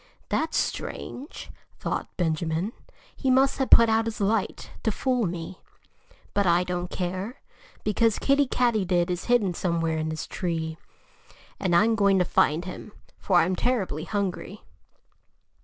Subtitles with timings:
[0.29, 2.73] "That's strange!" thought Benjamin.
[3.15, 5.61] "He must have put out his light, to fool me.
[6.33, 7.39] But I don't care,
[7.83, 10.79] because Kiddie Katydid is hidden somewhere in this tree.
[11.59, 14.63] And I'm going to find him for I'm terribly hungry."